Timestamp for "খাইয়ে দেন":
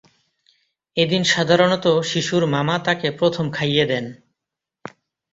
3.51-4.05